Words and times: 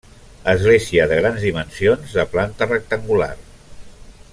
Església 0.53 1.05
de 1.11 1.19
grans 1.19 1.45
dimensions 1.49 2.17
de 2.21 2.27
planta 2.33 2.71
rectangular. 2.73 3.33